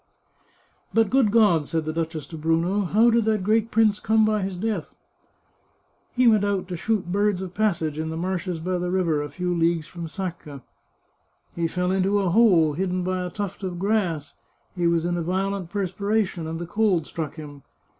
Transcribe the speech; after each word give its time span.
"But 0.95 1.11
good 1.11 1.29
God," 1.29 1.67
said 1.67 1.85
the 1.85 1.93
duchess 1.93 2.25
to 2.29 2.35
Bruno," 2.35 2.81
how 2.91 3.11
did 3.11 3.23
that 3.25 3.43
great 3.43 3.69
prince 3.69 3.99
come 3.99 4.25
by 4.25 4.41
his 4.41 4.57
death?"" 4.57 4.95
He 6.15 6.27
went 6.27 6.43
out 6.43 6.67
to 6.69 6.75
shoot 6.75 7.11
birds 7.11 7.39
of 7.39 7.53
passage 7.53 7.99
in 7.99 8.09
the 8.09 8.17
marshes 8.17 8.59
by 8.59 8.79
the 8.79 8.89
river, 8.89 9.21
a 9.21 9.29
few 9.29 9.53
leagues 9.53 9.85
from 9.85 10.07
Sacca. 10.07 10.63
He 11.55 11.67
fell 11.67 11.91
into 11.91 12.17
a 12.17 12.29
hole, 12.31 12.73
hidden 12.73 13.03
by 13.03 13.23
a 13.23 13.29
tuft 13.29 13.61
of 13.61 13.77
grass; 13.77 14.33
he 14.75 14.87
was 14.87 15.05
in 15.05 15.17
a 15.17 15.21
violent 15.21 15.69
perspiration, 15.69 16.47
and 16.47 16.57
the 16.57 16.65
cold 16.65 17.05
struck 17.05 17.35
him. 17.35 17.61